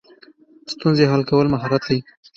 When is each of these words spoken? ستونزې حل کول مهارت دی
ستونزې 0.71 1.05
حل 1.11 1.21
کول 1.29 1.47
مهارت 1.53 1.81
دی 1.89 1.99